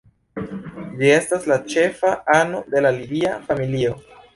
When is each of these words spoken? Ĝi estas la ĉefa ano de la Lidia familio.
Ĝi 1.01 1.11
estas 1.17 1.47
la 1.53 1.59
ĉefa 1.75 2.17
ano 2.41 2.67
de 2.75 2.87
la 2.87 2.97
Lidia 3.01 3.41
familio. 3.51 3.99